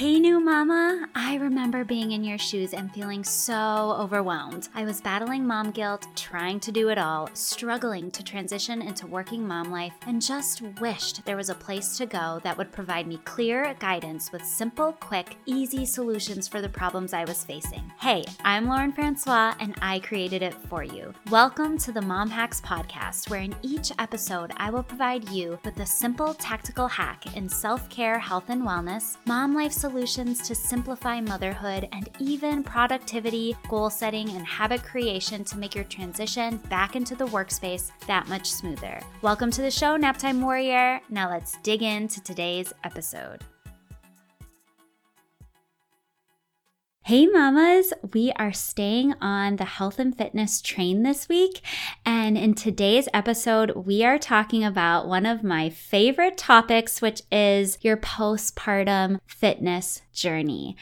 Hey, 0.00 0.18
new 0.18 0.40
mama. 0.40 1.06
I 1.14 1.34
remember 1.34 1.84
being 1.84 2.12
in 2.12 2.24
your 2.24 2.38
shoes 2.38 2.72
and 2.72 2.90
feeling 2.90 3.22
so 3.22 3.94
overwhelmed. 4.00 4.70
I 4.74 4.84
was 4.84 5.02
battling 5.02 5.46
mom 5.46 5.72
guilt, 5.72 6.06
trying 6.16 6.58
to 6.60 6.72
do 6.72 6.88
it 6.88 6.96
all, 6.96 7.28
struggling 7.34 8.10
to 8.12 8.24
transition 8.24 8.80
into 8.80 9.06
working 9.06 9.46
mom 9.46 9.70
life, 9.70 9.92
and 10.06 10.22
just 10.22 10.62
wished 10.80 11.26
there 11.26 11.36
was 11.36 11.50
a 11.50 11.54
place 11.54 11.98
to 11.98 12.06
go 12.06 12.40
that 12.44 12.56
would 12.56 12.72
provide 12.72 13.06
me 13.06 13.18
clear 13.26 13.76
guidance 13.78 14.32
with 14.32 14.42
simple, 14.42 14.94
quick, 14.94 15.36
easy 15.44 15.84
solutions 15.84 16.48
for 16.48 16.62
the 16.62 16.68
problems 16.70 17.12
I 17.12 17.26
was 17.26 17.44
facing. 17.44 17.92
Hey, 18.00 18.24
I'm 18.42 18.68
Lauren 18.68 18.92
Francois, 18.92 19.52
and 19.60 19.74
I 19.82 19.98
created 19.98 20.40
it 20.40 20.54
for 20.70 20.82
you. 20.82 21.12
Welcome 21.30 21.76
to 21.76 21.92
the 21.92 22.00
Mom 22.00 22.30
Hacks 22.30 22.62
Podcast, 22.62 23.28
where 23.28 23.42
in 23.42 23.54
each 23.60 23.92
episode, 23.98 24.52
I 24.56 24.70
will 24.70 24.82
provide 24.82 25.28
you 25.28 25.58
with 25.62 25.78
a 25.78 25.84
simple 25.84 26.32
tactical 26.32 26.88
hack 26.88 27.36
in 27.36 27.50
self 27.50 27.90
care, 27.90 28.18
health, 28.18 28.48
and 28.48 28.62
wellness, 28.62 29.18
mom 29.26 29.54
life 29.54 29.72
solutions 29.72 29.89
solutions 29.90 30.40
to 30.46 30.54
simplify 30.54 31.20
motherhood 31.20 31.88
and 31.90 32.08
even 32.20 32.62
productivity, 32.62 33.56
goal 33.68 33.90
setting, 33.90 34.28
and 34.30 34.46
habit 34.46 34.84
creation 34.84 35.42
to 35.42 35.58
make 35.58 35.74
your 35.74 35.82
transition 35.84 36.58
back 36.68 36.94
into 36.94 37.16
the 37.16 37.26
workspace 37.26 37.90
that 38.06 38.28
much 38.28 38.48
smoother. 38.48 39.00
Welcome 39.20 39.50
to 39.50 39.62
the 39.62 39.70
show, 39.70 39.98
Naptime 39.98 40.42
Warrior. 40.42 41.00
Now 41.10 41.28
let's 41.28 41.56
dig 41.62 41.82
into 41.82 42.22
today's 42.22 42.72
episode. 42.84 43.40
Hey, 47.10 47.26
mamas, 47.26 47.92
we 48.14 48.30
are 48.36 48.52
staying 48.52 49.14
on 49.20 49.56
the 49.56 49.64
health 49.64 49.98
and 49.98 50.16
fitness 50.16 50.62
train 50.62 51.02
this 51.02 51.28
week. 51.28 51.60
And 52.06 52.38
in 52.38 52.54
today's 52.54 53.08
episode, 53.12 53.72
we 53.74 54.04
are 54.04 54.16
talking 54.16 54.62
about 54.62 55.08
one 55.08 55.26
of 55.26 55.42
my 55.42 55.70
favorite 55.70 56.38
topics, 56.38 57.02
which 57.02 57.22
is 57.32 57.78
your 57.80 57.96
postpartum 57.96 59.18
fitness 59.26 60.02
journey. 60.20 60.76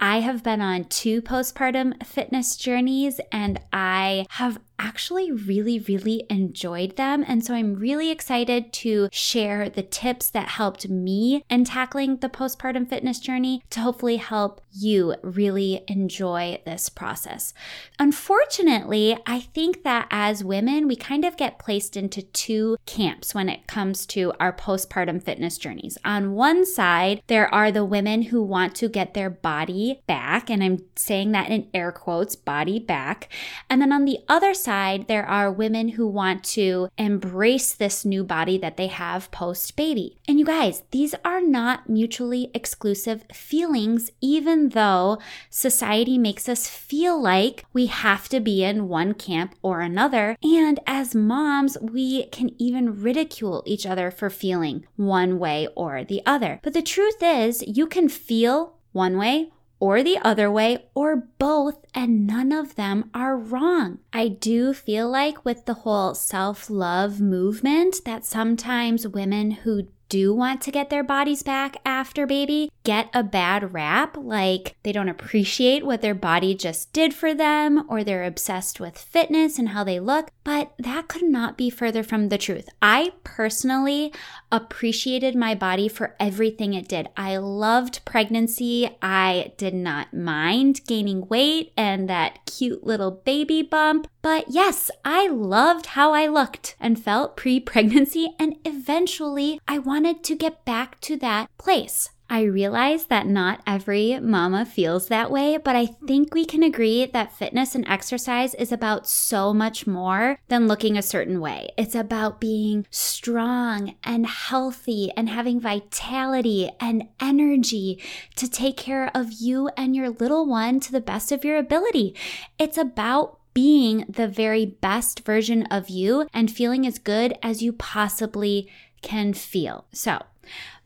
I 0.00 0.20
have 0.20 0.42
been 0.42 0.60
on 0.60 0.84
two 0.84 1.20
postpartum 1.20 2.04
fitness 2.06 2.56
journeys 2.56 3.20
and 3.32 3.60
I 3.72 4.26
have 4.30 4.58
actually 4.78 5.30
really, 5.30 5.78
really 5.78 6.26
enjoyed 6.28 6.96
them. 6.96 7.24
And 7.26 7.44
so 7.44 7.54
I'm 7.54 7.74
really 7.74 8.10
excited 8.10 8.72
to 8.74 9.08
share 9.12 9.68
the 9.70 9.82
tips 9.82 10.30
that 10.30 10.48
helped 10.48 10.88
me 10.88 11.44
in 11.48 11.64
tackling 11.64 12.16
the 12.16 12.28
postpartum 12.28 12.88
fitness 12.88 13.20
journey 13.20 13.62
to 13.70 13.80
hopefully 13.80 14.16
help 14.16 14.60
you 14.72 15.14
really 15.22 15.84
enjoy 15.86 16.60
this 16.66 16.88
process. 16.88 17.54
Unfortunately, 17.98 19.16
I 19.26 19.40
think 19.40 19.84
that 19.84 20.08
as 20.10 20.42
women, 20.42 20.88
we 20.88 20.96
kind 20.96 21.24
of 21.24 21.36
get 21.36 21.58
placed 21.58 21.96
into 21.96 22.22
two 22.22 22.76
camps 22.84 23.34
when 23.34 23.48
it 23.48 23.66
comes 23.66 24.04
to 24.06 24.32
our 24.40 24.52
postpartum 24.52 25.22
fitness 25.22 25.56
journeys. 25.56 25.96
On 26.04 26.32
one 26.32 26.66
side, 26.66 27.22
there 27.28 27.52
are 27.54 27.70
the 27.70 27.84
women 27.84 28.22
who 28.22 28.42
want 28.42 28.74
to 28.76 28.83
to 28.84 28.88
get 28.90 29.14
their 29.14 29.30
body 29.30 30.02
back. 30.06 30.50
And 30.50 30.62
I'm 30.62 30.84
saying 30.94 31.32
that 31.32 31.50
in 31.50 31.68
air 31.72 31.90
quotes, 31.90 32.36
body 32.36 32.78
back. 32.78 33.28
And 33.70 33.80
then 33.80 33.92
on 33.92 34.04
the 34.04 34.18
other 34.28 34.54
side, 34.54 35.08
there 35.08 35.26
are 35.26 35.50
women 35.50 35.90
who 35.90 36.06
want 36.06 36.44
to 36.44 36.88
embrace 36.98 37.72
this 37.72 38.04
new 38.04 38.22
body 38.22 38.58
that 38.58 38.76
they 38.76 38.88
have 38.88 39.30
post 39.30 39.74
baby. 39.76 40.18
And 40.28 40.38
you 40.38 40.44
guys, 40.44 40.82
these 40.90 41.14
are 41.24 41.40
not 41.40 41.88
mutually 41.88 42.50
exclusive 42.54 43.24
feelings, 43.32 44.10
even 44.20 44.70
though 44.70 45.18
society 45.48 46.18
makes 46.18 46.48
us 46.48 46.68
feel 46.68 47.20
like 47.20 47.64
we 47.72 47.86
have 47.86 48.28
to 48.28 48.40
be 48.40 48.64
in 48.64 48.88
one 48.88 49.14
camp 49.14 49.54
or 49.62 49.80
another. 49.80 50.36
And 50.42 50.78
as 50.86 51.14
moms, 51.14 51.78
we 51.80 52.26
can 52.26 52.50
even 52.60 53.00
ridicule 53.00 53.62
each 53.66 53.86
other 53.86 54.10
for 54.10 54.28
feeling 54.28 54.86
one 54.96 55.38
way 55.38 55.68
or 55.74 56.04
the 56.04 56.20
other. 56.26 56.60
But 56.62 56.74
the 56.74 56.82
truth 56.82 57.22
is, 57.22 57.62
you 57.66 57.86
can 57.86 58.08
feel 58.08 58.73
one 58.94 59.18
way 59.18 59.50
or 59.78 60.02
the 60.02 60.18
other 60.24 60.50
way 60.50 60.78
or 60.94 61.16
both, 61.38 61.84
and 61.94 62.26
none 62.26 62.52
of 62.52 62.76
them 62.76 63.10
are 63.12 63.36
wrong. 63.36 63.98
I 64.14 64.28
do 64.28 64.72
feel 64.72 65.10
like 65.10 65.44
with 65.44 65.66
the 65.66 65.74
whole 65.74 66.14
self 66.14 66.70
love 66.70 67.20
movement 67.20 67.96
that 68.06 68.24
sometimes 68.24 69.06
women 69.06 69.50
who 69.50 69.88
do 70.14 70.32
want 70.32 70.60
to 70.60 70.70
get 70.70 70.90
their 70.90 71.02
bodies 71.02 71.42
back 71.42 71.76
after 71.84 72.24
baby 72.24 72.70
get 72.84 73.08
a 73.14 73.22
bad 73.22 73.72
rap, 73.72 74.16
like 74.16 74.76
they 74.82 74.92
don't 74.92 75.08
appreciate 75.08 75.84
what 75.84 76.02
their 76.02 76.14
body 76.14 76.54
just 76.54 76.92
did 76.92 77.12
for 77.14 77.34
them, 77.34 77.84
or 77.88 78.04
they're 78.04 78.24
obsessed 78.24 78.78
with 78.78 78.98
fitness 78.98 79.58
and 79.58 79.70
how 79.70 79.82
they 79.82 79.98
look. 79.98 80.30
But 80.44 80.72
that 80.78 81.08
could 81.08 81.24
not 81.24 81.56
be 81.56 81.70
further 81.70 82.02
from 82.02 82.28
the 82.28 82.38
truth. 82.38 82.68
I 82.82 83.12
personally 83.24 84.12
appreciated 84.52 85.34
my 85.34 85.54
body 85.54 85.88
for 85.88 86.14
everything 86.20 86.74
it 86.74 86.86
did. 86.86 87.08
I 87.16 87.38
loved 87.38 88.04
pregnancy. 88.04 88.90
I 89.00 89.52
did 89.56 89.74
not 89.74 90.12
mind 90.12 90.82
gaining 90.86 91.26
weight 91.28 91.72
and 91.76 92.08
that 92.10 92.44
cute 92.44 92.84
little 92.84 93.10
baby 93.10 93.62
bump. 93.62 94.06
But 94.20 94.46
yes, 94.48 94.90
I 95.04 95.28
loved 95.28 95.86
how 95.86 96.12
I 96.12 96.26
looked 96.26 96.76
and 96.78 97.02
felt 97.02 97.36
pre 97.36 97.60
pregnancy, 97.60 98.34
and 98.38 98.56
eventually 98.64 99.58
I 99.66 99.78
wanted 99.78 100.03
to 100.12 100.36
get 100.36 100.64
back 100.66 101.00
to 101.00 101.16
that 101.16 101.48
place. 101.56 102.10
I 102.28 102.42
realize 102.42 103.06
that 103.06 103.26
not 103.26 103.60
every 103.66 104.18
mama 104.18 104.64
feels 104.64 105.08
that 105.08 105.30
way, 105.30 105.58
but 105.58 105.76
I 105.76 105.86
think 105.86 106.34
we 106.34 106.46
can 106.46 106.62
agree 106.62 107.04
that 107.06 107.36
fitness 107.36 107.74
and 107.74 107.86
exercise 107.86 108.54
is 108.54 108.72
about 108.72 109.06
so 109.06 109.52
much 109.52 109.86
more 109.86 110.38
than 110.48 110.66
looking 110.66 110.96
a 110.96 111.02
certain 111.02 111.40
way. 111.40 111.68
It's 111.76 111.94
about 111.94 112.40
being 112.40 112.86
strong 112.90 113.94
and 114.02 114.26
healthy 114.26 115.12
and 115.16 115.28
having 115.28 115.60
vitality 115.60 116.70
and 116.80 117.04
energy 117.20 118.02
to 118.36 118.50
take 118.50 118.78
care 118.78 119.10
of 119.14 119.32
you 119.32 119.68
and 119.76 119.94
your 119.94 120.10
little 120.10 120.46
one 120.46 120.80
to 120.80 120.92
the 120.92 121.00
best 121.00 121.30
of 121.30 121.44
your 121.44 121.58
ability. 121.58 122.16
It's 122.58 122.78
about 122.78 123.38
being 123.52 124.04
the 124.08 124.26
very 124.26 124.66
best 124.66 125.20
version 125.20 125.64
of 125.66 125.88
you 125.88 126.26
and 126.34 126.50
feeling 126.50 126.86
as 126.86 126.98
good 126.98 127.38
as 127.42 127.62
you 127.62 127.72
possibly 127.72 128.68
can 129.04 129.34
feel. 129.34 129.84
So, 129.92 130.22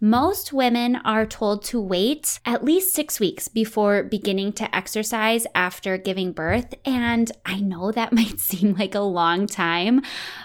most 0.00 0.53
women 0.53 0.97
are 0.97 1.26
told 1.26 1.64
to 1.64 1.81
wait 1.81 2.38
at 2.44 2.64
least 2.64 2.94
six 2.94 3.19
weeks 3.19 3.48
before 3.48 4.04
beginning 4.04 4.53
to 4.53 4.76
exercise 4.76 5.47
after 5.54 5.98
giving 5.98 6.32
birth. 6.32 6.72
And 6.84 7.32
I 7.44 7.60
know 7.60 7.91
that 7.92 8.12
might 8.19 8.38
seem 8.38 8.75
like 8.75 8.94
a 8.94 9.00
long 9.00 9.47
time, 9.47 10.03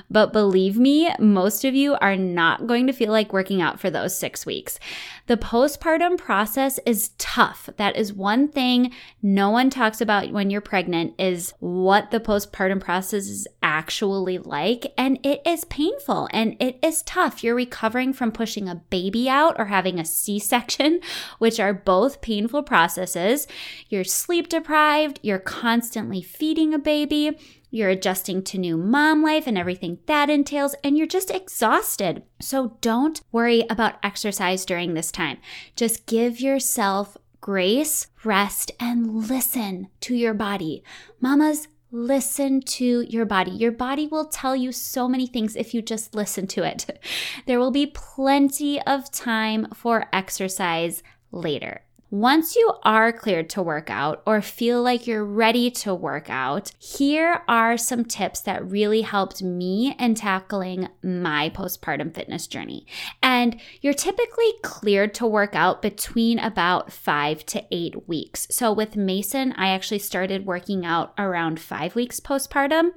but 0.10 0.34
believe 0.34 0.78
me, 0.78 1.14
most 1.20 1.64
of 1.66 1.76
you 1.76 1.96
are 2.02 2.16
not 2.16 2.66
going 2.66 2.88
to 2.88 2.94
feel 2.94 3.12
like 3.12 3.34
working 3.34 3.62
out 3.62 3.80
for 3.80 3.90
those 3.90 4.18
six 4.18 4.46
weeks. 4.46 4.80
The 5.28 5.38
postpartum 5.38 6.18
process 6.18 6.80
is 6.86 7.12
tough. 7.18 7.70
That 7.78 7.96
is 7.96 8.12
one 8.12 8.50
thing 8.50 8.92
no 9.22 9.52
one 9.52 9.70
talks 9.70 10.02
about 10.02 10.32
when 10.32 10.50
you're 10.50 10.62
pregnant 10.62 11.14
is 11.18 11.54
what 11.60 12.12
the 12.12 12.20
postpartum 12.20 12.82
process 12.82 13.28
is 13.30 13.48
actually 13.62 14.38
like. 14.38 14.92
And 14.98 15.20
it 15.24 15.42
is 15.46 15.64
painful 15.66 16.28
and 16.34 16.58
it 16.60 16.78
is 16.82 17.04
tough. 17.04 17.44
You're 17.44 17.56
recovering 17.56 18.12
from 18.12 18.32
pushing 18.32 18.68
a 18.68 18.76
baby 18.76 19.30
out 19.30 19.43
out 19.44 19.56
or 19.60 19.66
having 19.66 20.00
a 20.00 20.06
C 20.06 20.40
section, 20.40 21.00
which 21.40 21.60
are 21.60 21.74
both 21.74 22.22
painful 22.22 22.64
processes. 22.64 23.48
You're 23.90 24.04
sleep 24.04 24.50
deprived, 24.50 25.20
you're 25.22 25.40
constantly 25.40 26.22
feeding 26.22 26.74
a 26.74 26.80
baby, 26.80 27.38
you're 27.70 27.90
adjusting 27.90 28.44
to 28.44 28.58
new 28.58 28.78
mom 28.78 29.24
life 29.24 29.48
and 29.48 29.58
everything 29.58 30.00
that 30.06 30.30
entails, 30.30 30.76
and 30.84 30.98
you're 30.98 31.08
just 31.08 31.32
exhausted. 31.32 32.24
So 32.40 32.78
don't 32.82 33.22
worry 33.32 33.66
about 33.70 33.96
exercise 34.04 34.64
during 34.66 34.94
this 34.94 35.12
time. 35.12 35.38
Just 35.76 36.06
give 36.06 36.40
yourself 36.40 37.18
grace, 37.42 38.08
rest, 38.24 38.72
and 38.80 39.28
listen 39.28 39.90
to 40.02 40.16
your 40.16 40.34
body. 40.34 40.84
Mamas, 41.20 41.68
Listen 41.96 42.60
to 42.60 43.02
your 43.02 43.24
body. 43.24 43.52
Your 43.52 43.72
body 43.72 44.08
will 44.08 44.26
tell 44.26 44.56
you 44.56 44.72
so 44.72 45.08
many 45.08 45.28
things 45.28 45.56
if 45.56 45.76
you 45.76 45.82
just 45.84 46.16
listen 46.16 46.48
to 46.48 46.64
it. 46.64 46.88
There 47.46 47.60
will 47.60 47.70
be 47.70 47.86
plenty 47.86 48.82
of 48.82 49.12
time 49.12 49.68
for 49.76 50.08
exercise 50.12 51.04
later. 51.32 51.82
Once 52.14 52.56
you 52.56 52.72
are 52.84 53.12
cleared 53.12 53.50
to 53.50 53.60
work 53.60 53.90
out 53.90 54.22
or 54.28 54.40
feel 54.40 54.84
like 54.84 55.08
you're 55.08 55.26
ready 55.26 55.72
to 55.72 55.96
work 55.96 56.30
out, 56.30 56.72
here 56.78 57.42
are 57.48 57.76
some 57.76 58.06
tips 58.06 58.40
that 58.42 58.64
really 58.70 59.02
helped 59.02 59.42
me 59.42 59.96
in 59.98 60.14
tackling 60.14 60.88
my 61.02 61.50
postpartum 61.50 62.14
fitness 62.14 62.46
journey. 62.46 62.86
And 63.24 63.60
you're 63.82 63.96
typically 63.96 64.54
cleared 64.62 65.16
to 65.16 65.26
work 65.26 65.56
out 65.56 65.82
between 65.82 66.38
about 66.38 66.92
five 66.92 67.48
to 67.48 67.66
eight 67.72 68.08
weeks. 68.08 68.46
So 68.52 68.72
with 68.72 68.96
Mason, 68.96 69.52
I 69.54 69.70
actually 69.70 69.98
started 69.98 70.46
working 70.46 70.86
out 70.86 71.16
around 71.18 71.60
five 71.60 71.96
weeks 71.96 72.20
postpartum. 72.20 72.92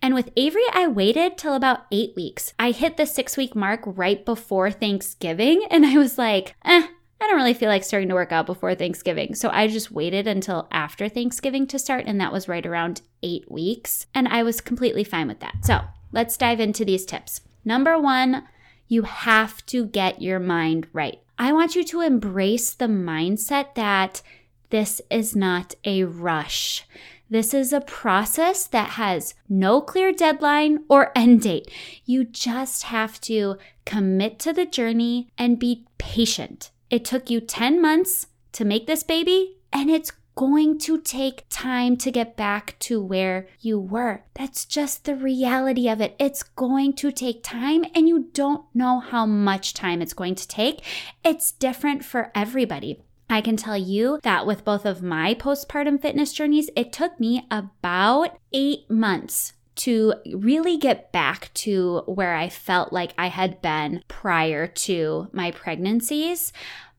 And 0.00 0.14
with 0.14 0.30
Avery, 0.38 0.64
I 0.72 0.86
waited 0.86 1.36
till 1.36 1.52
about 1.52 1.80
eight 1.92 2.16
weeks. 2.16 2.54
I 2.58 2.70
hit 2.70 2.96
the 2.96 3.04
six 3.04 3.36
week 3.36 3.54
mark 3.54 3.82
right 3.84 4.24
before 4.24 4.70
Thanksgiving, 4.70 5.66
and 5.70 5.84
I 5.84 5.98
was 5.98 6.16
like, 6.16 6.54
eh 6.64 6.86
I 7.24 7.26
don't 7.26 7.36
really 7.36 7.54
feel 7.54 7.70
like 7.70 7.84
starting 7.84 8.10
to 8.10 8.14
work 8.14 8.32
out 8.32 8.44
before 8.44 8.74
Thanksgiving. 8.74 9.34
So 9.34 9.48
I 9.48 9.66
just 9.66 9.90
waited 9.90 10.26
until 10.26 10.68
after 10.70 11.08
Thanksgiving 11.08 11.66
to 11.68 11.78
start, 11.78 12.04
and 12.06 12.20
that 12.20 12.34
was 12.34 12.48
right 12.48 12.66
around 12.66 13.00
eight 13.22 13.50
weeks. 13.50 14.04
And 14.14 14.28
I 14.28 14.42
was 14.42 14.60
completely 14.60 15.04
fine 15.04 15.26
with 15.26 15.40
that. 15.40 15.64
So 15.64 15.80
let's 16.12 16.36
dive 16.36 16.60
into 16.60 16.84
these 16.84 17.06
tips. 17.06 17.40
Number 17.64 17.98
one, 17.98 18.46
you 18.88 19.04
have 19.04 19.64
to 19.66 19.86
get 19.86 20.20
your 20.20 20.38
mind 20.38 20.86
right. 20.92 21.18
I 21.38 21.50
want 21.54 21.74
you 21.74 21.82
to 21.84 22.02
embrace 22.02 22.74
the 22.74 22.88
mindset 22.88 23.74
that 23.74 24.20
this 24.68 25.00
is 25.08 25.34
not 25.34 25.74
a 25.82 26.04
rush. 26.04 26.84
This 27.30 27.54
is 27.54 27.72
a 27.72 27.80
process 27.80 28.66
that 28.66 28.90
has 28.90 29.34
no 29.48 29.80
clear 29.80 30.12
deadline 30.12 30.84
or 30.90 31.10
end 31.16 31.40
date. 31.40 31.70
You 32.04 32.24
just 32.24 32.82
have 32.82 33.18
to 33.22 33.56
commit 33.86 34.38
to 34.40 34.52
the 34.52 34.66
journey 34.66 35.30
and 35.38 35.58
be 35.58 35.86
patient. 35.96 36.70
It 36.90 37.04
took 37.04 37.30
you 37.30 37.40
10 37.40 37.80
months 37.80 38.26
to 38.52 38.64
make 38.64 38.86
this 38.86 39.02
baby, 39.02 39.56
and 39.72 39.90
it's 39.90 40.12
going 40.36 40.78
to 40.78 41.00
take 41.00 41.44
time 41.48 41.96
to 41.96 42.10
get 42.10 42.36
back 42.36 42.76
to 42.80 43.00
where 43.02 43.46
you 43.60 43.78
were. 43.78 44.24
That's 44.34 44.64
just 44.64 45.04
the 45.04 45.14
reality 45.14 45.88
of 45.88 46.00
it. 46.00 46.16
It's 46.18 46.42
going 46.42 46.94
to 46.94 47.12
take 47.12 47.42
time, 47.42 47.84
and 47.94 48.08
you 48.08 48.30
don't 48.32 48.64
know 48.74 49.00
how 49.00 49.26
much 49.26 49.74
time 49.74 50.02
it's 50.02 50.12
going 50.12 50.34
to 50.36 50.48
take. 50.48 50.82
It's 51.24 51.52
different 51.52 52.04
for 52.04 52.30
everybody. 52.34 53.02
I 53.30 53.40
can 53.40 53.56
tell 53.56 53.76
you 53.76 54.20
that 54.22 54.46
with 54.46 54.64
both 54.64 54.84
of 54.84 55.02
my 55.02 55.34
postpartum 55.34 56.00
fitness 56.00 56.32
journeys, 56.32 56.70
it 56.76 56.92
took 56.92 57.18
me 57.18 57.46
about 57.50 58.38
eight 58.52 58.90
months 58.90 59.54
to 59.76 60.14
really 60.32 60.76
get 60.76 61.12
back 61.12 61.52
to 61.54 62.02
where 62.06 62.34
I 62.34 62.48
felt 62.48 62.92
like 62.92 63.14
I 63.18 63.28
had 63.28 63.60
been 63.60 64.02
prior 64.08 64.66
to 64.66 65.28
my 65.32 65.50
pregnancies. 65.50 66.52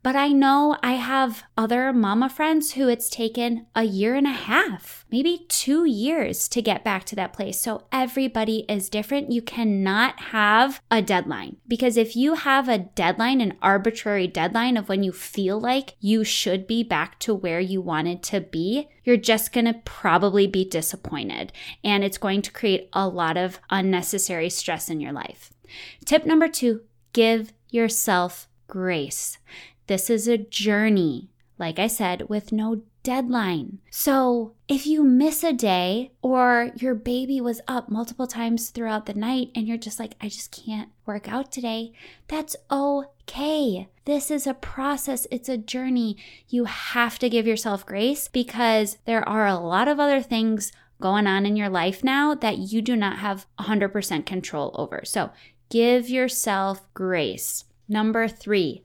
But 0.05 0.15
I 0.15 0.27
know 0.27 0.77
I 0.83 0.91
have 0.91 1.41
other 1.57 1.91
mama 1.91 2.29
friends 2.29 2.73
who 2.73 2.87
it's 2.87 3.09
taken 3.09 3.65
a 3.73 3.81
year 3.81 4.13
and 4.13 4.27
a 4.27 4.33
half, 4.33 5.03
maybe 5.09 5.47
two 5.49 5.85
years 5.85 6.47
to 6.49 6.61
get 6.61 6.83
back 6.83 7.05
to 7.05 7.15
that 7.15 7.33
place. 7.33 7.59
So 7.59 7.87
everybody 7.91 8.65
is 8.69 8.87
different. 8.87 9.31
You 9.31 9.41
cannot 9.41 10.19
have 10.25 10.79
a 10.91 11.01
deadline 11.01 11.57
because 11.67 11.97
if 11.97 12.15
you 12.15 12.35
have 12.35 12.69
a 12.69 12.77
deadline, 12.77 13.41
an 13.41 13.57
arbitrary 13.63 14.27
deadline 14.27 14.77
of 14.77 14.89
when 14.89 15.01
you 15.01 15.11
feel 15.11 15.59
like 15.59 15.95
you 15.99 16.23
should 16.23 16.67
be 16.67 16.83
back 16.83 17.17
to 17.21 17.33
where 17.33 17.59
you 17.59 17.81
wanted 17.81 18.21
to 18.25 18.41
be, 18.41 18.87
you're 19.05 19.17
just 19.17 19.51
going 19.51 19.65
to 19.65 19.81
probably 19.85 20.45
be 20.45 20.63
disappointed 20.63 21.51
and 21.83 22.03
it's 22.03 22.19
going 22.19 22.43
to 22.43 22.51
create 22.51 22.89
a 22.93 23.07
lot 23.07 23.37
of 23.37 23.59
unnecessary 23.71 24.51
stress 24.51 24.87
in 24.87 25.01
your 25.01 25.13
life. 25.13 25.51
Tip 26.05 26.27
number 26.27 26.47
two 26.47 26.81
give 27.11 27.53
yourself 27.71 28.47
grace. 28.67 29.39
This 29.87 30.09
is 30.09 30.27
a 30.27 30.37
journey, 30.37 31.29
like 31.57 31.79
I 31.79 31.87
said, 31.87 32.29
with 32.29 32.51
no 32.51 32.81
deadline. 33.05 33.77
So 33.91 34.53
if 34.67 34.87
you 34.87 35.03
miss 35.03 35.43
a 35.43 35.53
day 35.53 36.11
or 36.23 36.71
your 36.75 36.95
baby 36.95 37.39
was 37.39 37.61
up 37.67 37.87
multiple 37.87 38.25
times 38.25 38.71
throughout 38.71 39.05
the 39.05 39.13
night 39.13 39.51
and 39.53 39.67
you're 39.67 39.77
just 39.77 39.99
like, 39.99 40.15
I 40.19 40.27
just 40.27 40.51
can't 40.51 40.89
work 41.05 41.31
out 41.31 41.51
today, 41.51 41.93
that's 42.27 42.55
okay. 42.71 43.87
This 44.05 44.31
is 44.31 44.47
a 44.47 44.55
process, 44.55 45.27
it's 45.29 45.49
a 45.49 45.57
journey. 45.57 46.17
You 46.49 46.65
have 46.65 47.19
to 47.19 47.29
give 47.29 47.45
yourself 47.45 47.85
grace 47.85 48.27
because 48.27 48.97
there 49.05 49.27
are 49.29 49.45
a 49.45 49.59
lot 49.59 49.87
of 49.87 49.99
other 49.99 50.21
things 50.21 50.71
going 50.99 51.27
on 51.27 51.45
in 51.45 51.55
your 51.55 51.69
life 51.69 52.03
now 52.03 52.33
that 52.33 52.57
you 52.57 52.81
do 52.81 52.95
not 52.95 53.19
have 53.19 53.45
100% 53.59 54.25
control 54.25 54.71
over. 54.73 55.01
So 55.03 55.29
give 55.69 56.09
yourself 56.09 56.81
grace. 56.95 57.65
Number 57.87 58.27
three, 58.27 58.83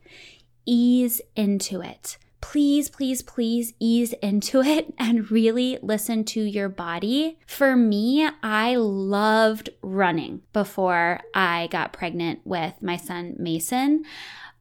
ease 0.70 1.20
into 1.34 1.80
it. 1.80 2.16
Please, 2.40 2.88
please, 2.88 3.22
please 3.22 3.74
ease 3.80 4.12
into 4.22 4.62
it 4.64 4.94
and 4.96 5.30
really 5.30 5.78
listen 5.82 6.24
to 6.26 6.40
your 6.40 6.68
body. 6.68 7.38
For 7.46 7.76
me, 7.76 8.28
I 8.42 8.76
loved 8.76 9.70
running 9.82 10.42
before 10.52 11.20
I 11.34 11.68
got 11.70 11.92
pregnant 11.92 12.40
with 12.44 12.80
my 12.80 12.96
son 12.96 13.34
Mason. 13.38 14.04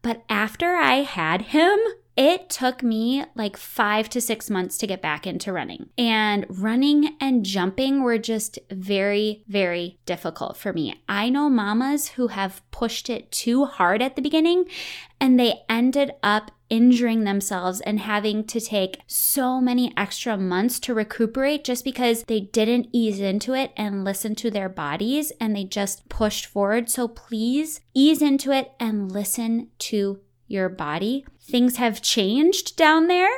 But 0.02 0.24
after 0.30 0.76
I 0.76 1.02
had 1.02 1.44
him, 1.44 1.78
it 2.20 2.50
took 2.50 2.84
me 2.84 3.24
like 3.34 3.56
five 3.56 4.10
to 4.10 4.20
six 4.20 4.50
months 4.50 4.78
to 4.78 4.86
get 4.86 5.02
back 5.02 5.26
into 5.26 5.54
running. 5.54 5.88
And 5.98 6.46
running 6.50 7.16
and 7.22 7.46
jumping 7.46 8.04
were 8.04 8.18
just 8.18 8.60
very, 8.70 9.46
very 9.48 10.00
difficult 10.06 10.58
for 10.58 10.74
me. 10.74 11.02
I 11.08 11.30
know 11.30 11.50
mamas 11.50 12.10
who 12.10 12.28
have 12.28 12.62
pushed 12.72 13.10
it 13.10 13.32
too 13.32 13.64
hard 13.64 14.02
at 14.02 14.18
the 14.18 14.22
beginning 14.22 14.66
and 15.22 15.40
they 15.40 15.62
ended 15.70 16.12
up 16.22 16.52
injuring 16.70 17.24
themselves 17.24 17.80
and 17.82 18.02
having 18.02 18.44
to 18.48 18.60
take 18.60 19.00
so 19.08 19.62
many 19.62 19.94
extra 19.96 20.38
months 20.38 20.78
to 20.82 20.94
recuperate 20.94 21.64
just 21.64 21.86
because 21.86 22.24
they 22.24 22.42
didn't 22.42 22.90
ease 22.92 23.22
into 23.22 23.54
it 23.54 23.72
and 23.78 24.04
listen 24.04 24.36
to 24.36 24.52
their 24.52 24.68
bodies 24.68 25.32
and 25.40 25.56
they 25.56 25.64
just 25.64 26.10
pushed 26.10 26.46
forward. 26.46 26.90
So 26.90 27.08
please 27.08 27.80
ease 27.94 28.22
into 28.22 28.52
it 28.52 28.74
and 28.78 29.10
listen 29.10 29.70
to 29.80 30.20
your 30.50 30.70
body. 30.70 31.26
Things 31.40 31.78
have 31.78 32.02
changed 32.02 32.76
down 32.76 33.08
there, 33.08 33.30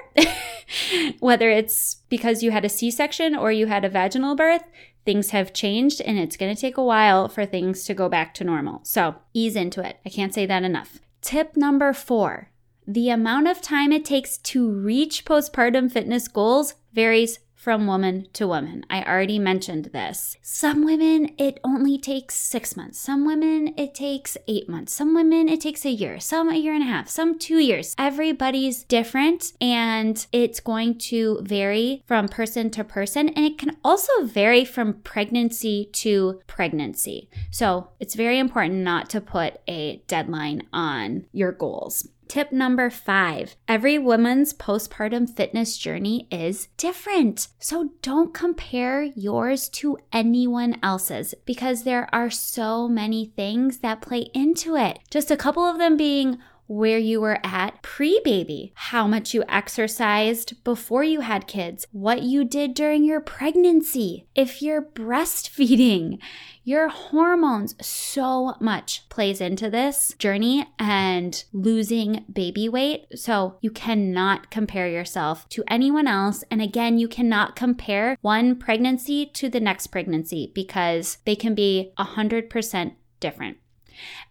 whether 1.19 1.49
it's 1.49 1.95
because 2.09 2.41
you 2.41 2.51
had 2.51 2.65
a 2.65 2.69
C 2.69 2.89
section 2.89 3.35
or 3.35 3.51
you 3.51 3.67
had 3.67 3.85
a 3.85 3.89
vaginal 3.89 4.35
birth. 4.35 4.63
Things 5.05 5.31
have 5.31 5.53
changed 5.53 6.01
and 6.01 6.17
it's 6.17 6.37
going 6.37 6.53
to 6.53 6.59
take 6.59 6.77
a 6.77 6.83
while 6.83 7.27
for 7.27 7.45
things 7.45 7.83
to 7.85 7.93
go 7.93 8.09
back 8.09 8.33
to 8.35 8.43
normal. 8.43 8.81
So 8.83 9.15
ease 9.33 9.55
into 9.55 9.85
it. 9.85 9.97
I 10.05 10.09
can't 10.09 10.33
say 10.33 10.45
that 10.45 10.63
enough. 10.63 10.99
Tip 11.21 11.55
number 11.55 11.93
four 11.93 12.49
the 12.87 13.09
amount 13.09 13.47
of 13.47 13.61
time 13.61 13.91
it 13.91 14.03
takes 14.03 14.37
to 14.39 14.69
reach 14.69 15.23
postpartum 15.23 15.91
fitness 15.91 16.27
goals 16.27 16.73
varies 16.93 17.39
from 17.61 17.85
woman 17.85 18.25
to 18.33 18.47
woman. 18.47 18.83
I 18.89 19.03
already 19.03 19.37
mentioned 19.37 19.85
this. 19.93 20.35
Some 20.41 20.83
women, 20.83 21.29
it 21.37 21.59
only 21.63 21.99
takes 21.99 22.33
six 22.33 22.75
months. 22.75 22.97
Some 22.97 23.23
women, 23.23 23.75
it 23.77 23.93
takes 23.93 24.35
eight 24.47 24.67
months. 24.67 24.95
Some 24.95 25.13
women, 25.13 25.47
it 25.47 25.61
takes 25.61 25.85
a 25.85 25.91
year. 25.91 26.19
Some 26.19 26.49
a 26.49 26.55
year 26.55 26.73
and 26.73 26.81
a 26.81 26.87
half. 26.87 27.07
Some 27.07 27.37
two 27.37 27.59
years. 27.59 27.93
Everybody's 27.99 28.83
different 28.83 29.53
and 29.61 30.25
it's 30.31 30.59
going 30.59 30.97
to 31.11 31.39
vary 31.43 32.03
from 32.07 32.27
person 32.27 32.71
to 32.71 32.83
person. 32.83 33.29
And 33.29 33.45
it 33.45 33.59
can 33.59 33.77
also 33.85 34.23
vary 34.23 34.65
from 34.65 34.95
pregnancy 34.95 35.87
to 35.93 36.41
pregnancy. 36.47 37.29
So 37.51 37.89
it's 37.99 38.15
very 38.15 38.39
important 38.39 38.79
not 38.79 39.07
to 39.11 39.21
put 39.21 39.61
a 39.67 40.01
deadline 40.07 40.63
on 40.73 41.27
your 41.31 41.51
goals. 41.51 42.07
Tip 42.31 42.53
number 42.53 42.89
five 42.89 43.57
every 43.67 43.97
woman's 43.97 44.53
postpartum 44.53 45.29
fitness 45.29 45.77
journey 45.77 46.29
is 46.31 46.69
different. 46.77 47.49
So 47.59 47.89
don't 48.01 48.33
compare 48.33 49.03
yours 49.03 49.67
to 49.81 49.97
anyone 50.13 50.77
else's 50.81 51.33
because 51.45 51.83
there 51.83 52.07
are 52.15 52.29
so 52.29 52.87
many 52.87 53.25
things 53.25 53.79
that 53.79 54.01
play 54.01 54.29
into 54.33 54.77
it. 54.77 54.99
Just 55.09 55.29
a 55.29 55.35
couple 55.35 55.65
of 55.65 55.77
them 55.77 55.97
being 55.97 56.39
where 56.71 56.97
you 56.97 57.19
were 57.19 57.37
at 57.43 57.81
pre 57.81 58.21
baby, 58.23 58.71
how 58.75 59.05
much 59.05 59.33
you 59.33 59.43
exercised 59.49 60.63
before 60.63 61.03
you 61.03 61.19
had 61.19 61.45
kids, 61.45 61.85
what 61.91 62.23
you 62.23 62.45
did 62.45 62.73
during 62.73 63.03
your 63.03 63.19
pregnancy, 63.19 64.25
if 64.35 64.61
you're 64.61 64.81
breastfeeding, 64.81 66.17
your 66.63 66.87
hormones, 66.87 67.75
so 67.85 68.55
much 68.61 69.09
plays 69.09 69.41
into 69.41 69.69
this 69.69 70.15
journey 70.17 70.65
and 70.79 71.43
losing 71.51 72.23
baby 72.31 72.69
weight. 72.69 73.05
So 73.19 73.57
you 73.59 73.71
cannot 73.71 74.49
compare 74.49 74.87
yourself 74.87 75.49
to 75.49 75.65
anyone 75.67 76.07
else. 76.07 76.43
And 76.49 76.61
again, 76.61 76.97
you 76.97 77.09
cannot 77.09 77.57
compare 77.57 78.15
one 78.21 78.55
pregnancy 78.55 79.25
to 79.33 79.49
the 79.49 79.59
next 79.59 79.87
pregnancy 79.87 80.53
because 80.55 81.17
they 81.25 81.35
can 81.35 81.53
be 81.53 81.91
100% 81.97 82.95
different. 83.19 83.57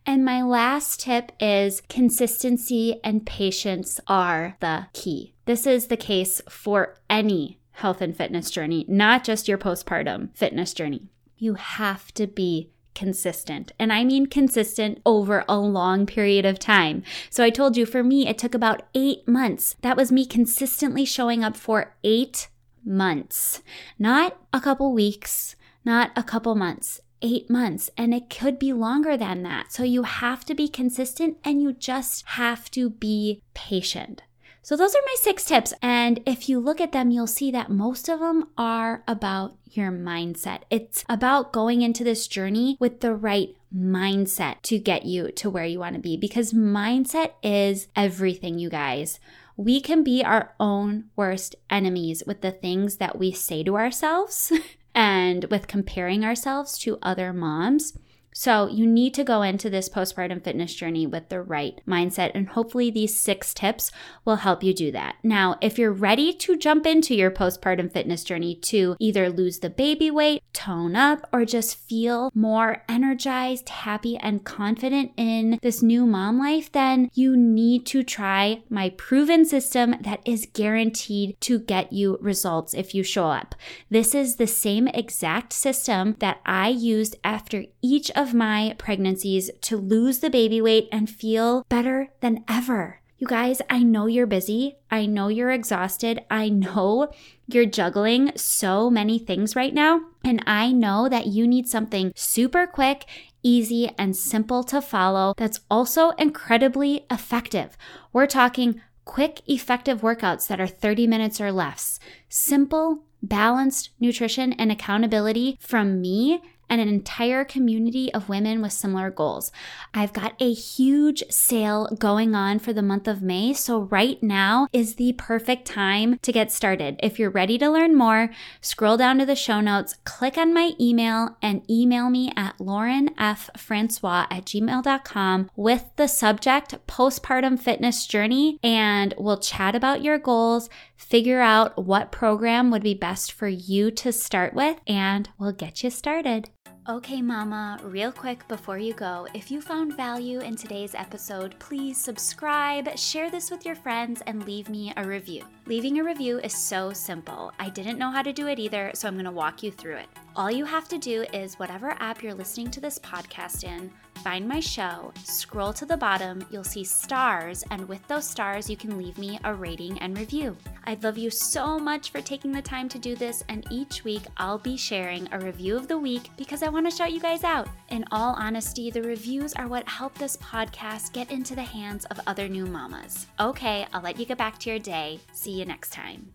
And 0.07 0.25
my 0.25 0.43
last 0.43 1.00
tip 1.00 1.33
is 1.40 1.83
consistency 1.88 3.00
and 3.05 3.26
patience 3.26 4.00
are 4.07 4.57
the 4.61 4.87
key. 4.93 5.35
This 5.45 5.67
is 5.67 5.87
the 5.87 5.97
case 5.97 6.40
for 6.49 6.99
any 7.09 7.59
health 7.73 8.00
and 8.00 8.17
fitness 8.17 8.50
journey, 8.50 8.85
not 8.88 9.25
just 9.25 9.49
your 9.49 9.59
postpartum 9.59 10.37
fitness 10.37 10.75
journey. 10.75 11.11
You 11.37 11.55
have 11.55 12.12
to 12.14 12.26
be 12.26 12.71
consistent. 12.95 13.73
And 13.79 13.93
I 13.93 14.05
mean 14.05 14.26
consistent 14.26 15.00
over 15.07 15.45
a 15.49 15.59
long 15.59 16.07
period 16.07 16.45
of 16.45 16.59
time. 16.59 17.02
So 17.31 17.43
I 17.43 17.50
told 17.50 17.76
you 17.76 17.87
for 17.87 18.02
me, 18.02 18.29
it 18.29 18.37
took 18.37 18.55
about 18.55 18.83
eight 18.95 19.26
months. 19.26 19.76
That 19.83 19.97
was 19.97 20.12
me 20.12 20.26
consistently 20.26 21.05
showing 21.05 21.43
up 21.43 21.57
for 21.57 21.95
eight 22.05 22.49
months, 22.85 23.62
not 23.99 24.38
a 24.52 24.61
couple 24.61 24.93
weeks, 24.93 25.57
not 25.85 26.11
a 26.17 26.23
couple 26.23 26.55
months 26.55 27.00
eight 27.23 27.50
months, 27.50 27.91
and 27.97 28.12
it 28.15 28.31
could 28.31 28.59
be 28.59 28.73
longer 28.73 29.17
than 29.17 29.43
that. 29.43 29.73
So 29.73 29.83
you 29.83 30.05
have 30.05 30.45
to 30.47 30.55
be 30.55 30.69
consistent 30.69 31.39
and 31.45 31.62
you 31.62 31.73
just 31.73 32.27
have 32.29 32.71
to 32.73 32.91
be 32.91 33.43
patient. 33.55 34.23
So, 34.62 34.77
those 34.77 34.95
are 34.95 35.03
my 35.07 35.15
six 35.19 35.45
tips. 35.45 35.73
And 35.81 36.21
if 36.27 36.49
you 36.49 36.61
look 36.61 36.81
at 36.81 36.93
them, 36.93 37.11
you'll 37.11 37.27
see 37.27 37.50
that 37.50 37.71
most 37.71 38.09
of 38.09 38.21
them 38.21 38.49
are 38.59 39.03
about 39.09 39.57
your 39.65 39.91
mindset. 39.91 40.61
It's 40.69 41.05
about 41.09 41.53
going 41.53 41.81
into 41.81 42.05
this 42.05 42.29
journey 42.29 42.77
with 42.79 43.00
the 43.00 43.15
right 43.15 43.57
mindset 43.75 44.61
to 44.62 44.79
get 44.79 45.05
you 45.05 45.31
to 45.33 45.49
where 45.49 45.65
you 45.65 45.79
want 45.79 45.95
to 45.95 46.00
be 46.00 46.17
because 46.17 46.53
mindset 46.53 47.33
is 47.43 47.89
everything, 47.97 48.59
you 48.59 48.69
guys. 48.69 49.19
We 49.57 49.81
can 49.81 50.03
be 50.03 50.25
our 50.25 50.55
own 50.61 51.05
worst 51.17 51.57
enemies 51.69 52.23
with 52.27 52.41
the 52.41 52.50
things 52.50 52.97
that 52.97 53.19
we 53.19 53.33
say 53.33 53.62
to 53.65 53.77
ourselves 53.77 54.53
and 54.94 55.44
with 55.50 55.68
comparing 55.68 56.25
ourselves 56.25 56.78
to 56.78 56.99
other 57.02 57.32
moms. 57.32 57.97
So, 58.32 58.68
you 58.68 58.87
need 58.87 59.14
to 59.14 59.25
go 59.25 59.42
into 59.42 59.68
this 59.68 59.88
postpartum 59.88 60.44
fitness 60.44 60.75
journey 60.75 61.06
with 61.06 61.28
the 61.28 61.42
right 61.42 61.80
mindset, 61.87 62.30
and 62.34 62.49
hopefully, 62.49 62.90
these 62.90 63.18
six 63.18 63.52
tips 63.52 63.90
will 64.25 64.37
help 64.37 64.62
you 64.62 64.72
do 64.72 64.92
that. 64.92 65.16
Now, 65.22 65.56
if 65.60 65.78
you're 65.78 65.92
ready 65.92 66.32
to 66.34 66.56
jump 66.56 66.87
into 66.87 67.14
your 67.14 67.30
postpartum 67.30 67.92
fitness 67.92 68.22
journey 68.22 68.54
to 68.54 68.96
either 69.00 69.30
lose 69.30 69.58
the 69.58 69.70
baby 69.70 70.10
weight, 70.10 70.42
tone 70.52 70.94
up, 70.94 71.28
or 71.32 71.44
just 71.44 71.76
feel 71.76 72.30
more 72.34 72.84
energized, 72.88 73.68
happy, 73.68 74.16
and 74.18 74.44
confident 74.44 75.12
in 75.16 75.58
this 75.62 75.82
new 75.82 76.06
mom 76.06 76.38
life, 76.38 76.70
then 76.72 77.10
you 77.14 77.37
need 77.37 77.84
to 77.87 78.02
try 78.02 78.62
my 78.68 78.90
proven 78.90 79.44
system 79.44 79.96
that 80.02 80.20
is 80.25 80.49
guaranteed 80.52 81.37
to 81.40 81.58
get 81.58 81.92
you 81.92 82.18
results 82.20 82.75
if 82.75 82.94
you 82.94 83.02
show 83.02 83.26
up. 83.26 83.54
This 83.90 84.14
is 84.14 84.37
the 84.37 84.46
same 84.46 84.87
exact 84.88 85.52
system 85.52 86.16
that 86.20 86.40
I 86.46 86.68
used 86.68 87.16
after 87.25 87.64
each 87.82 88.10
of 88.12 88.20
my 88.35 88.75
pregnancies 88.79 89.50
to 89.62 89.77
lose 89.77 90.19
the 90.19 90.31
baby 90.31 90.61
weight 90.61 90.89
and 90.93 91.09
feel 91.09 91.65
better 91.69 92.09
than 92.21 92.45
ever. 92.49 93.00
You 93.21 93.27
guys, 93.27 93.61
I 93.69 93.83
know 93.83 94.07
you're 94.07 94.27
busy. 94.27 94.79
I 94.91 95.05
know 95.05 95.29
you're 95.29 95.50
exhausted. 95.50 96.25
I 96.31 96.49
know 96.49 97.12
you're 97.47 97.67
juggling 97.67 98.33
so 98.35 98.89
many 98.89 99.19
things 99.19 99.55
right 99.55 99.75
now. 99.75 100.00
And 100.25 100.43
I 100.47 100.73
know 100.73 101.09
that 101.09 101.27
you 101.27 101.47
need 101.47 101.69
something 101.69 102.12
super 102.15 102.67
quick, 102.67 103.05
easy, 103.43 103.91
and 103.99 104.17
simple 104.17 104.65
to 104.65 104.81
follow 104.81 105.35
that's 105.37 105.61
also 105.71 106.11
incredibly 106.11 107.05
effective. 107.11 107.77
We're 108.12 108.27
talking 108.27 108.81
quick, 109.05 109.43
effective 109.47 110.00
workouts 110.00 110.47
that 110.49 110.61
are 110.61 110.67
30 110.67 111.07
minutes 111.07 111.41
or 111.41 111.53
less, 111.53 111.99
simple, 112.29 113.05
balanced 113.23 113.91
nutrition 114.00 114.53
and 114.55 114.73
accountability 114.73 115.59
from 115.61 116.00
me 116.00 116.41
and 116.71 116.81
an 116.81 116.89
entire 116.89 117.45
community 117.45 118.15
of 118.15 118.29
women 118.29 118.62
with 118.62 118.73
similar 118.73 119.11
goals. 119.11 119.50
I've 119.93 120.12
got 120.12 120.35
a 120.41 120.53
huge 120.53 121.25
sale 121.29 121.89
going 121.99 122.35
on 122.35 122.61
for 122.61 122.73
the 122.73 122.83
month 122.83 123.09
of 123.09 123.21
May, 123.21 123.53
so 123.53 123.83
right 123.83 124.23
now 124.23 124.69
is 124.73 124.95
the 124.95 125.12
perfect 125.15 125.67
time 125.67 126.19
to 126.23 126.33
get 126.33 126.53
started. 126.53 126.99
If 127.03 127.19
you're 127.19 127.29
ready 127.29 127.59
to 127.59 127.69
learn 127.69 127.97
more, 127.97 128.31
scroll 128.61 128.97
down 128.97 129.19
to 129.19 129.27
the 129.27 129.35
show 129.35 129.61
notes, 129.61 129.97
click 130.05 130.39
on 130.39 130.55
my 130.55 130.73
email, 130.81 131.37
and 131.43 131.69
email 131.69 132.09
me 132.09 132.33
at 132.37 132.57
laurenffrancois 132.59 134.27
at 134.31 134.45
gmail.com 134.45 135.50
with 135.57 135.91
the 135.97 136.07
subject 136.07 136.75
postpartum 136.87 137.59
fitness 137.59 138.07
journey, 138.07 138.59
and 138.62 139.12
we'll 139.19 139.39
chat 139.39 139.75
about 139.75 140.03
your 140.03 140.19
goals, 140.19 140.71
figure 140.97 141.41
out 141.41 141.85
what 141.85 142.12
program 142.12 142.71
would 142.71 142.83
be 142.83 142.95
best 142.95 143.33
for 143.33 143.49
you 143.49 143.91
to 143.91 144.12
start 144.12 144.55
with, 144.55 144.79
and 144.87 145.29
we'll 145.39 145.53
get 145.53 145.83
you 145.83 145.91
started. 145.91 146.50
Okay, 146.88 147.20
Mama, 147.20 147.78
real 147.82 148.10
quick 148.10 148.49
before 148.49 148.78
you 148.78 148.94
go, 148.94 149.26
if 149.34 149.50
you 149.50 149.60
found 149.60 149.94
value 149.94 150.40
in 150.40 150.56
today's 150.56 150.94
episode, 150.94 151.54
please 151.58 151.99
subscribe, 151.99 152.96
share 152.96 153.30
this 153.30 153.50
with 153.50 153.66
your 153.66 153.75
friends, 153.75 154.22
and 154.26 154.46
leave 154.46 154.70
me 154.70 154.90
a 154.96 155.04
review. 155.04 155.44
Leaving 155.66 156.00
a 156.00 156.04
review 156.04 156.38
is 156.38 156.54
so 156.54 156.90
simple. 156.94 157.52
I 157.58 157.68
didn't 157.68 157.99
know 157.99 158.10
how 158.10 158.22
to 158.22 158.32
do 158.32 158.49
it 158.49 158.58
either, 158.58 158.92
so 158.94 159.06
I'm 159.06 159.14
going 159.14 159.26
to 159.26 159.30
walk 159.30 159.62
you 159.62 159.70
through 159.70 159.96
it. 159.96 160.08
All 160.40 160.50
you 160.50 160.64
have 160.64 160.88
to 160.88 160.97
do 160.97 161.26
is 161.35 161.59
whatever 161.59 161.90
app 162.00 162.23
you're 162.23 162.32
listening 162.32 162.70
to 162.70 162.80
this 162.80 162.99
podcast 162.99 163.62
in, 163.62 163.92
find 164.25 164.49
my 164.49 164.59
show, 164.59 165.12
scroll 165.23 165.75
to 165.75 165.85
the 165.85 165.99
bottom, 165.99 166.42
you'll 166.50 166.64
see 166.64 166.82
stars, 166.82 167.62
and 167.70 167.87
with 167.87 168.00
those 168.09 168.26
stars, 168.26 168.70
you 168.70 168.75
can 168.75 168.97
leave 168.97 169.18
me 169.18 169.38
a 169.44 169.52
rating 169.52 169.99
and 169.99 170.16
review. 170.16 170.56
I'd 170.85 171.04
love 171.04 171.18
you 171.18 171.28
so 171.28 171.78
much 171.78 172.11
for 172.11 172.23
taking 172.23 172.52
the 172.52 172.62
time 172.62 172.88
to 172.88 172.99
do 172.99 173.14
this, 173.14 173.44
and 173.50 173.66
each 173.70 174.02
week 174.02 174.23
I'll 174.38 174.56
be 174.56 174.78
sharing 174.78 175.28
a 175.30 175.38
review 175.38 175.76
of 175.76 175.88
the 175.88 175.99
week 175.99 176.30
because 176.38 176.62
I 176.62 176.70
want 176.70 176.88
to 176.88 176.97
shout 176.97 177.12
you 177.12 177.20
guys 177.20 177.44
out. 177.44 177.68
In 177.90 178.06
all 178.11 178.35
honesty, 178.38 178.90
the 178.90 179.02
reviews 179.02 179.52
are 179.52 179.68
what 179.68 179.87
help 179.87 180.14
this 180.16 180.38
podcast 180.38 181.12
get 181.12 181.30
into 181.30 181.54
the 181.54 181.62
hands 181.62 182.06
of 182.06 182.18
other 182.26 182.49
new 182.49 182.64
mamas. 182.64 183.26
Okay, 183.40 183.87
I'll 183.92 184.00
let 184.00 184.18
you 184.18 184.25
get 184.25 184.38
back 184.38 184.59
to 184.61 184.70
your 184.70 184.78
day. 184.78 185.20
See 185.32 185.52
you 185.52 185.66
next 185.66 185.92
time. 185.92 186.32